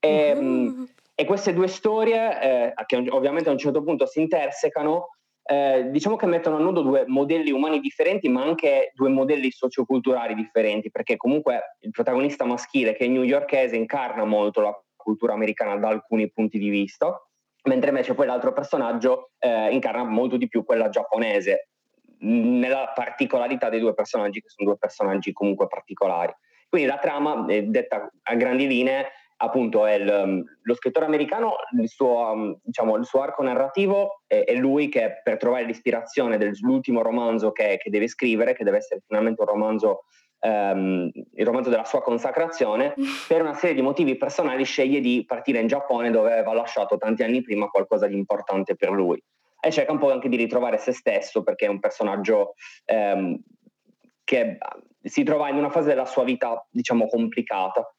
E, 0.00 0.34
mm. 0.34 0.84
e 1.14 1.24
queste 1.24 1.54
due 1.54 1.68
storie, 1.68 2.72
eh, 2.74 2.84
che 2.86 2.96
ovviamente 3.10 3.48
a 3.48 3.52
un 3.52 3.58
certo 3.58 3.82
punto 3.82 4.06
si 4.06 4.20
intersecano, 4.20 5.10
eh, 5.44 5.88
diciamo 5.90 6.16
che 6.16 6.26
mettono 6.26 6.56
a 6.56 6.60
nudo 6.60 6.82
due 6.82 7.04
modelli 7.06 7.52
umani 7.52 7.78
differenti, 7.78 8.28
ma 8.28 8.42
anche 8.42 8.90
due 8.94 9.08
modelli 9.08 9.50
socioculturali 9.50 10.34
differenti, 10.34 10.90
perché 10.90 11.16
comunque 11.16 11.76
il 11.80 11.90
protagonista 11.90 12.44
maschile, 12.44 12.94
che 12.94 13.04
è 13.04 13.08
newyorkese, 13.08 13.76
incarna 13.76 14.24
molto 14.24 14.60
la 14.60 14.76
cultura 14.96 15.32
americana 15.32 15.76
da 15.76 15.88
alcuni 15.88 16.30
punti 16.30 16.58
di 16.58 16.68
vista 16.68 17.16
mentre 17.62 17.90
invece 17.90 18.14
poi 18.14 18.26
l'altro 18.26 18.52
personaggio 18.52 19.30
eh, 19.38 19.72
incarna 19.72 20.04
molto 20.04 20.36
di 20.36 20.48
più 20.48 20.64
quella 20.64 20.88
giapponese, 20.88 21.68
nella 22.22 22.92
particolarità 22.94 23.68
dei 23.68 23.80
due 23.80 23.94
personaggi, 23.94 24.40
che 24.40 24.48
sono 24.48 24.70
due 24.70 24.78
personaggi 24.78 25.32
comunque 25.32 25.66
particolari. 25.66 26.32
Quindi 26.68 26.88
la 26.88 26.98
trama, 26.98 27.44
eh, 27.46 27.64
detta 27.64 28.10
a 28.22 28.34
grandi 28.34 28.66
linee, 28.66 29.06
appunto 29.42 29.84
è 29.86 29.94
il, 29.94 30.44
lo 30.62 30.74
scrittore 30.74 31.06
americano, 31.06 31.54
il 31.78 31.88
suo, 31.88 32.60
diciamo, 32.62 32.96
il 32.96 33.04
suo 33.04 33.22
arco 33.22 33.42
narrativo 33.42 34.22
è, 34.26 34.44
è, 34.44 34.54
lui 34.54 34.88
che 34.88 35.20
per 35.22 35.36
trovare 35.36 35.64
l'ispirazione 35.64 36.38
dell'ultimo 36.38 37.02
romanzo 37.02 37.50
che, 37.50 37.76
che, 37.76 37.90
deve 37.90 38.06
scrivere, 38.06 38.54
che 38.54 38.64
deve 38.64 38.78
essere 38.78 39.02
finalmente 39.06 39.42
un 39.42 39.48
romanzo 39.48 40.04
ehm, 40.42 41.10
il 41.34 41.46
romanzo 41.46 41.70
della 41.70 41.84
sua 41.84 42.02
consacrazione, 42.02 42.94
per 43.28 43.40
una 43.40 43.54
serie 43.54 43.76
di 43.76 43.82
motivi 43.82 44.16
personali 44.16 44.64
sceglie 44.64 45.00
di 45.00 45.24
partire 45.26 45.60
in 45.60 45.68
Giappone 45.68 46.10
dove 46.10 46.32
aveva 46.32 46.52
lasciato 46.52 46.98
tanti 46.98 47.22
anni 47.22 47.42
prima 47.42 47.68
qualcosa 47.68 48.06
di 48.06 48.16
importante 48.16 48.74
per 48.74 48.90
lui. 48.90 49.22
E 49.64 49.70
cerca 49.70 49.92
un 49.92 49.98
po' 49.98 50.10
anche 50.10 50.28
di 50.28 50.36
ritrovare 50.36 50.76
se 50.78 50.92
stesso 50.92 51.44
perché 51.44 51.66
è 51.66 51.68
un 51.68 51.78
personaggio 51.78 52.54
ehm, 52.84 53.38
che 54.24 54.58
si 55.02 55.22
trova 55.22 55.48
in 55.48 55.56
una 55.56 55.70
fase 55.70 55.88
della 55.88 56.04
sua 56.04 56.24
vita, 56.24 56.66
diciamo, 56.70 57.06
complicata. 57.06 57.94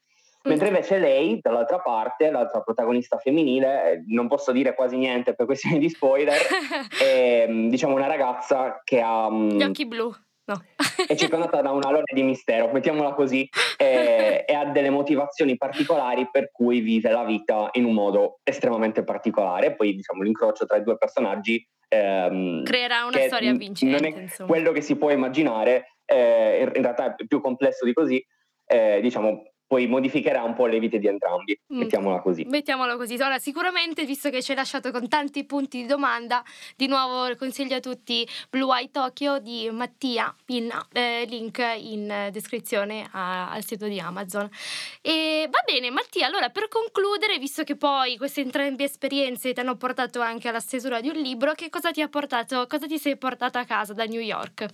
Mentre 0.45 0.67
invece 0.67 0.97
lei, 0.97 1.39
dall'altra 1.41 1.79
parte, 1.79 2.29
l'altra 2.29 2.59
protagonista 2.59 3.17
femminile, 3.17 3.91
eh, 3.91 4.03
non 4.07 4.27
posso 4.27 4.51
dire 4.51 4.75
quasi 4.75 4.97
niente 4.97 5.35
per 5.35 5.45
questioni 5.45 5.79
di 5.79 5.87
spoiler, 5.87 6.35
è 7.01 7.45
diciamo 7.47 7.95
una 7.95 8.07
ragazza 8.07 8.81
che 8.83 8.99
ha... 8.99 9.29
Gli 9.29 9.63
occhi 9.63 9.85
blu. 9.85 10.11
No. 10.45 10.61
è 11.07 11.15
circondata 11.15 11.61
da 11.61 11.71
una 11.71 11.89
lore 11.89 12.03
di 12.13 12.23
mistero, 12.23 12.69
mettiamola 12.71 13.13
così, 13.13 13.47
e, 13.77 14.43
e, 14.47 14.53
ha 14.53 14.65
delle 14.65 14.89
motivazioni 14.89 15.55
particolari 15.57 16.27
per 16.29 16.51
cui 16.51 16.81
vive 16.81 17.11
la 17.11 17.23
vita 17.23 17.69
in 17.73 17.85
un 17.85 17.93
modo 17.93 18.39
estremamente 18.43 19.03
particolare. 19.03 19.75
Poi 19.75 19.95
diciamo 19.95 20.21
l'incrocio 20.21 20.65
tra 20.65 20.77
i 20.77 20.83
due 20.83 20.97
personaggi 20.97 21.65
ehm, 21.87 22.63
creerà 22.63 23.05
una 23.05 23.19
storia 23.19 23.53
vincente. 23.53 24.01
Non 24.01 24.13
è 24.13 24.21
insomma. 24.21 24.49
quello 24.49 24.71
che 24.71 24.81
si 24.81 24.97
può 24.97 25.11
immaginare, 25.11 25.95
eh, 26.05 26.71
in 26.75 26.81
realtà 26.81 27.15
è 27.15 27.25
più 27.25 27.41
complesso 27.41 27.85
di 27.85 27.93
così. 27.93 28.23
Eh, 28.65 28.99
diciamo, 29.01 29.52
poi 29.73 29.87
modificherà 29.87 30.43
un 30.43 30.53
po' 30.53 30.67
le 30.67 30.77
vite 30.77 30.99
di 30.99 31.07
entrambi, 31.07 31.59
mm. 31.73 31.77
mettiamola 31.79 32.19
così. 32.19 32.45
Mettiamola 32.45 32.95
così. 32.95 33.15
Ora, 33.15 33.39
sicuramente, 33.39 34.05
visto 34.05 34.29
che 34.29 34.39
ci 34.43 34.51
hai 34.51 34.57
lasciato 34.57 34.91
con 34.91 35.07
tanti 35.07 35.45
punti 35.45 35.81
di 35.81 35.87
domanda, 35.87 36.43
di 36.75 36.85
nuovo 36.85 37.35
consiglio 37.35 37.77
a 37.77 37.79
tutti 37.79 38.27
Blue 38.51 38.71
Eye 38.77 38.91
Tokyo 38.91 39.39
di 39.39 39.67
Mattia 39.71 40.31
Pinna, 40.45 40.85
eh, 40.91 41.25
link 41.27 41.57
in 41.77 42.29
descrizione 42.31 43.09
a, 43.13 43.49
al 43.49 43.65
sito 43.65 43.87
di 43.87 43.99
Amazon. 43.99 44.47
E 45.01 45.47
va 45.49 45.63
bene, 45.65 45.89
Mattia, 45.89 46.27
allora 46.27 46.49
per 46.49 46.67
concludere, 46.67 47.39
visto 47.39 47.63
che 47.63 47.75
poi 47.75 48.15
queste 48.15 48.41
entrambe 48.41 48.83
esperienze 48.83 49.53
ti 49.53 49.59
hanno 49.59 49.75
portato 49.75 50.21
anche 50.21 50.49
alla 50.49 50.59
stesura 50.59 51.01
di 51.01 51.09
un 51.09 51.15
libro, 51.15 51.53
che 51.53 51.71
cosa 51.71 51.89
ti 51.89 52.03
ha 52.03 52.07
portato, 52.09 52.67
cosa 52.67 52.85
ti 52.85 52.99
sei 52.99 53.17
portata 53.17 53.57
a 53.57 53.65
casa 53.65 53.93
da 53.93 54.05
New 54.05 54.21
York? 54.21 54.67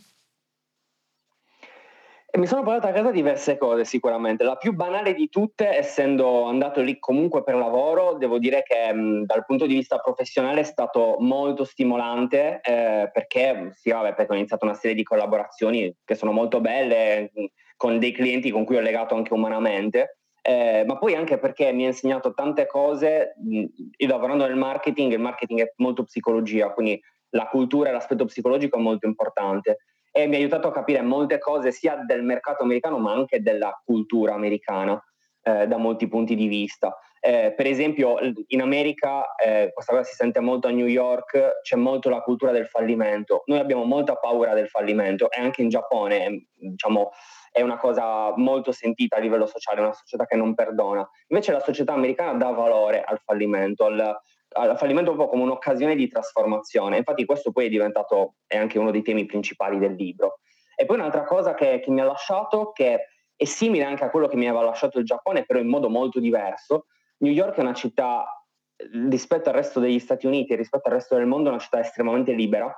Mi 2.31 2.45
sono 2.45 2.61
portato 2.61 2.87
a 2.87 2.91
casa 2.91 3.09
diverse 3.09 3.57
cose 3.57 3.85
sicuramente. 3.85 4.43
La 4.43 4.55
più 4.55 4.73
banale 4.73 5.15
di 5.15 5.29
tutte, 5.29 5.67
essendo 5.75 6.43
andato 6.43 6.79
lì 6.81 6.99
comunque 6.99 7.43
per 7.43 7.55
lavoro, 7.55 8.13
devo 8.13 8.37
dire 8.37 8.61
che 8.61 8.93
mh, 8.93 9.25
dal 9.25 9.45
punto 9.45 9.65
di 9.65 9.73
vista 9.73 9.97
professionale 9.97 10.59
è 10.59 10.63
stato 10.63 11.15
molto 11.19 11.63
stimolante 11.63 12.59
eh, 12.61 13.09
perché, 13.11 13.71
sì, 13.73 13.89
vabbè, 13.89 14.13
perché 14.13 14.33
ho 14.33 14.35
iniziato 14.35 14.65
una 14.65 14.75
serie 14.75 14.95
di 14.95 15.01
collaborazioni 15.01 15.91
che 16.05 16.13
sono 16.13 16.31
molto 16.31 16.61
belle 16.61 17.31
con 17.75 17.97
dei 17.97 18.11
clienti 18.11 18.51
con 18.51 18.63
cui 18.63 18.75
ho 18.75 18.81
legato 18.81 19.15
anche 19.15 19.33
umanamente. 19.33 20.19
Eh, 20.43 20.83
ma 20.85 20.97
poi 20.99 21.15
anche 21.15 21.39
perché 21.39 21.71
mi 21.71 21.85
ha 21.85 21.87
insegnato 21.87 22.33
tante 22.33 22.67
cose, 22.67 23.33
io 23.43 24.07
lavorando 24.07 24.45
nel 24.45 24.55
marketing, 24.55 25.13
il 25.13 25.19
marketing 25.19 25.61
è 25.61 25.73
molto 25.77 26.03
psicologia, 26.03 26.71
quindi 26.73 26.99
la 27.31 27.47
cultura 27.47 27.89
e 27.89 27.91
l'aspetto 27.91 28.25
psicologico 28.25 28.77
è 28.77 28.81
molto 28.81 29.07
importante 29.07 29.79
e 30.11 30.27
mi 30.27 30.35
ha 30.35 30.37
aiutato 30.37 30.67
a 30.67 30.71
capire 30.71 31.01
molte 31.01 31.37
cose 31.37 31.71
sia 31.71 31.95
del 32.05 32.23
mercato 32.23 32.63
americano 32.63 32.97
ma 32.97 33.13
anche 33.13 33.41
della 33.41 33.79
cultura 33.83 34.33
americana 34.33 35.01
eh, 35.41 35.67
da 35.67 35.77
molti 35.77 36.07
punti 36.07 36.35
di 36.35 36.47
vista. 36.47 36.95
Eh, 37.21 37.53
per 37.55 37.67
esempio 37.67 38.17
in 38.47 38.61
America, 38.61 39.35
eh, 39.35 39.71
questa 39.73 39.91
cosa 39.91 40.03
si 40.03 40.15
sente 40.15 40.39
molto 40.39 40.67
a 40.67 40.71
New 40.71 40.85
York, 40.85 41.59
c'è 41.61 41.75
molto 41.75 42.09
la 42.09 42.21
cultura 42.21 42.51
del 42.51 42.67
fallimento. 42.67 43.43
Noi 43.47 43.59
abbiamo 43.59 43.83
molta 43.83 44.15
paura 44.15 44.53
del 44.53 44.69
fallimento 44.69 45.29
e 45.29 45.41
anche 45.41 45.61
in 45.61 45.69
Giappone 45.69 46.47
diciamo, 46.53 47.11
è 47.51 47.61
una 47.61 47.77
cosa 47.77 48.33
molto 48.37 48.71
sentita 48.71 49.17
a 49.17 49.19
livello 49.19 49.45
sociale, 49.45 49.81
una 49.81 49.93
società 49.93 50.25
che 50.25 50.37
non 50.37 50.53
perdona. 50.53 51.07
Invece 51.27 51.51
la 51.51 51.59
società 51.59 51.93
americana 51.93 52.37
dà 52.37 52.51
valore 52.51 53.01
al 53.01 53.19
fallimento, 53.19 53.85
al, 53.85 54.17
al 54.51 54.77
fallimento 54.77 55.11
un 55.11 55.17
po' 55.17 55.27
come 55.27 55.43
un'occasione 55.43 55.95
di 55.95 56.07
trasformazione. 56.07 56.97
Infatti 56.97 57.25
questo 57.25 57.51
poi 57.51 57.65
è 57.65 57.69
diventato, 57.69 58.35
è 58.47 58.57
anche 58.57 58.79
uno 58.79 58.91
dei 58.91 59.01
temi 59.01 59.25
principali 59.25 59.77
del 59.77 59.93
libro. 59.93 60.39
E 60.75 60.85
poi 60.85 60.97
un'altra 60.97 61.23
cosa 61.23 61.53
che, 61.53 61.79
che 61.79 61.91
mi 61.91 62.01
ha 62.01 62.05
lasciato, 62.05 62.71
che 62.71 63.07
è 63.35 63.45
simile 63.45 63.83
anche 63.83 64.03
a 64.03 64.09
quello 64.09 64.27
che 64.27 64.35
mi 64.35 64.47
aveva 64.47 64.63
lasciato 64.63 64.99
il 64.99 65.05
Giappone, 65.05 65.45
però 65.45 65.59
in 65.59 65.67
modo 65.67 65.89
molto 65.89 66.19
diverso, 66.19 66.85
New 67.19 67.31
York 67.31 67.55
è 67.55 67.61
una 67.61 67.73
città, 67.73 68.25
rispetto 69.09 69.49
al 69.49 69.55
resto 69.55 69.79
degli 69.79 69.99
Stati 69.99 70.25
Uniti 70.25 70.53
e 70.53 70.55
rispetto 70.55 70.87
al 70.87 70.95
resto 70.95 71.15
del 71.15 71.25
mondo, 71.25 71.49
una 71.49 71.59
città 71.59 71.79
estremamente 71.79 72.31
libera, 72.31 72.73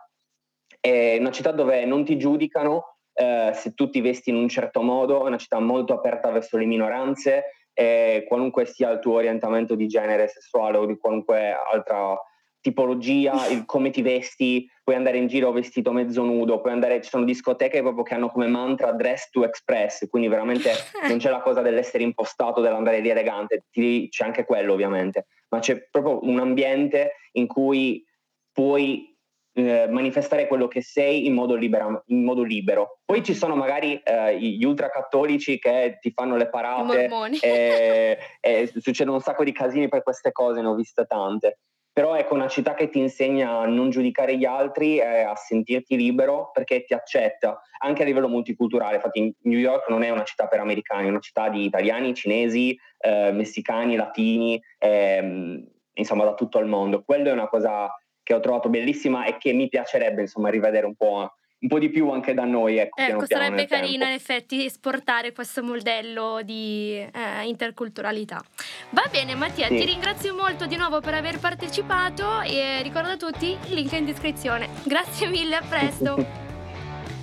è 0.79 1.17
una 1.19 1.31
città 1.31 1.51
dove 1.51 1.85
non 1.85 2.03
ti 2.03 2.17
giudicano 2.17 2.97
eh, 3.13 3.51
se 3.53 3.73
tu 3.73 3.89
ti 3.89 4.01
vesti 4.01 4.29
in 4.29 4.35
un 4.35 4.49
certo 4.49 4.81
modo, 4.81 5.23
è 5.23 5.27
una 5.27 5.37
città 5.37 5.59
molto 5.59 5.93
aperta 5.93 6.31
verso 6.31 6.57
le 6.57 6.65
minoranze, 6.65 7.43
e 7.73 8.25
qualunque 8.27 8.65
sia 8.65 8.91
il 8.91 8.99
tuo 8.99 9.15
orientamento 9.15 9.75
di 9.75 9.87
genere 9.87 10.27
sessuale 10.27 10.77
o 10.77 10.85
di 10.85 10.97
qualunque 10.97 11.55
altra 11.71 12.17
tipologia, 12.61 13.47
il 13.49 13.65
come 13.65 13.89
ti 13.89 14.01
vesti, 14.01 14.69
puoi 14.83 14.95
andare 14.95 15.17
in 15.17 15.27
giro 15.27 15.51
vestito 15.51 15.91
mezzo 15.91 16.23
nudo, 16.23 16.61
puoi 16.61 16.73
andare, 16.73 17.01
ci 17.01 17.09
sono 17.09 17.25
discoteche 17.25 17.81
proprio 17.81 18.03
che 18.03 18.13
hanno 18.13 18.29
come 18.29 18.47
mantra 18.47 18.91
dress 18.91 19.29
to 19.29 19.43
express, 19.43 20.07
quindi 20.09 20.27
veramente 20.27 20.71
non 21.09 21.17
c'è 21.17 21.29
la 21.29 21.41
cosa 21.41 21.61
dell'essere 21.61 22.03
impostato, 22.03 22.61
dell'andare 22.61 22.99
lì 22.99 23.09
elegante, 23.09 23.65
ti, 23.71 24.07
c'è 24.09 24.25
anche 24.25 24.45
quello 24.45 24.73
ovviamente, 24.73 25.25
ma 25.49 25.59
c'è 25.59 25.87
proprio 25.89 26.19
un 26.23 26.39
ambiente 26.39 27.13
in 27.33 27.47
cui 27.47 28.05
puoi 28.53 29.10
eh, 29.53 29.87
manifestare 29.89 30.47
quello 30.47 30.67
che 30.67 30.81
sei 30.81 31.25
in 31.25 31.33
modo, 31.33 31.55
libera, 31.55 32.03
in 32.07 32.23
modo, 32.23 32.43
libero. 32.43 32.99
Poi 33.05 33.23
ci 33.23 33.33
sono 33.33 33.55
magari 33.55 34.01
eh, 34.03 34.39
gli 34.39 34.63
ultracattolici 34.63 35.59
che 35.59 35.97
ti 35.99 36.11
fanno 36.11 36.37
le 36.37 36.49
parate 36.49 37.09
e, 37.41 38.17
e 38.39 38.71
succedono 38.79 39.17
un 39.17 39.21
sacco 39.23 39.43
di 39.43 39.51
casini 39.51 39.87
per 39.87 40.03
queste 40.03 40.31
cose, 40.31 40.61
ne 40.61 40.67
ho 40.67 40.75
viste 40.75 41.05
tante 41.05 41.57
però 41.93 42.15
ecco 42.15 42.35
una 42.35 42.47
città 42.47 42.73
che 42.73 42.89
ti 42.89 42.99
insegna 42.99 43.59
a 43.59 43.65
non 43.65 43.89
giudicare 43.89 44.37
gli 44.37 44.45
altri 44.45 44.97
e 44.97 45.21
a 45.23 45.35
sentirti 45.35 45.97
libero 45.97 46.49
perché 46.53 46.85
ti 46.85 46.93
accetta 46.93 47.61
anche 47.79 48.03
a 48.03 48.05
livello 48.05 48.29
multiculturale. 48.29 48.95
Infatti 48.95 49.35
New 49.41 49.59
York 49.59 49.89
non 49.89 50.03
è 50.03 50.09
una 50.09 50.23
città 50.23 50.47
per 50.47 50.61
americani, 50.61 51.07
è 51.07 51.09
una 51.09 51.19
città 51.19 51.49
di 51.49 51.65
italiani, 51.65 52.13
cinesi, 52.13 52.77
eh, 52.97 53.31
messicani, 53.33 53.97
latini, 53.97 54.61
eh, 54.77 55.67
insomma 55.93 56.23
da 56.23 56.33
tutto 56.33 56.59
il 56.59 56.67
mondo. 56.67 57.03
Quello 57.03 57.27
è 57.27 57.33
una 57.33 57.49
cosa 57.49 57.93
che 58.23 58.33
ho 58.33 58.39
trovato 58.39 58.69
bellissima 58.69 59.25
e 59.25 59.37
che 59.37 59.53
mi 59.53 59.69
piacerebbe 59.69 60.21
insomma 60.21 60.49
rivedere 60.49 60.85
un 60.85 60.95
po' 60.95 61.33
un 61.61 61.67
po' 61.67 61.79
di 61.79 61.89
più 61.89 62.09
anche 62.09 62.33
da 62.33 62.43
noi. 62.43 62.77
Ecco, 62.77 62.99
ecco 62.99 63.25
piano 63.25 63.25
sarebbe 63.27 63.67
carino 63.67 64.05
in 64.05 64.11
effetti 64.11 64.65
esportare 64.65 65.31
questo 65.31 65.63
modello 65.63 66.41
di 66.43 66.95
eh, 66.97 67.43
interculturalità. 67.45 68.43
Va 68.89 69.03
bene 69.11 69.35
Mattia, 69.35 69.67
sì. 69.67 69.77
ti 69.77 69.85
ringrazio 69.85 70.35
molto 70.35 70.65
di 70.65 70.75
nuovo 70.75 71.01
per 71.01 71.13
aver 71.13 71.39
partecipato 71.39 72.41
e 72.41 72.81
ricordo 72.81 73.09
a 73.09 73.17
tutti 73.17 73.55
il 73.67 73.73
link 73.73 73.91
in 73.91 74.05
descrizione. 74.05 74.69
Grazie 74.83 75.27
mille, 75.27 75.55
a 75.55 75.61
presto. 75.67 76.49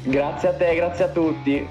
grazie 0.05 0.49
a 0.49 0.55
te, 0.55 0.75
grazie 0.75 1.05
a 1.05 1.09
tutti. 1.09 1.67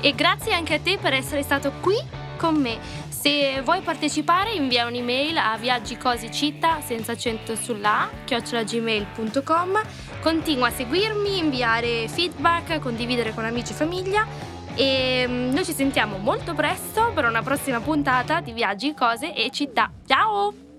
E 0.00 0.14
grazie 0.14 0.54
anche 0.54 0.74
a 0.74 0.80
te 0.80 0.98
per 0.98 1.12
essere 1.12 1.42
stato 1.42 1.72
qui 1.80 1.96
con 2.36 2.54
me. 2.54 2.78
Se 3.22 3.62
vuoi 3.62 3.82
partecipare 3.82 4.50
invia 4.50 4.84
un'email 4.84 5.36
a 5.36 5.56
viaggicosicitta 5.56 6.80
senza 6.80 7.12
accento 7.12 7.54
sulla 7.54 8.10
chiocciolagmail.com 8.24 9.80
Continua 10.20 10.66
a 10.66 10.70
seguirmi, 10.72 11.38
inviare 11.38 12.08
feedback, 12.08 12.80
condividere 12.80 13.32
con 13.32 13.44
amici 13.44 13.70
e 13.70 13.76
famiglia 13.76 14.26
e 14.74 15.24
mm, 15.28 15.52
noi 15.52 15.64
ci 15.64 15.72
sentiamo 15.72 16.18
molto 16.18 16.52
presto 16.54 17.12
per 17.14 17.26
una 17.26 17.42
prossima 17.42 17.78
puntata 17.78 18.40
di 18.40 18.50
Viaggi, 18.50 18.92
Cose 18.92 19.32
e 19.32 19.50
Città. 19.50 19.92
Ciao! 20.04 20.71